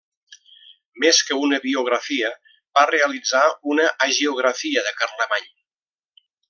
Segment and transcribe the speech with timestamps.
[1.03, 2.31] Més que una biografia,
[2.79, 5.51] va realitzar una hagiografia de Carlemany.